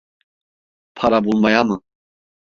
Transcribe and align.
Para 0.95 1.21
bulmaya 1.23 1.63
mı? 1.63 1.81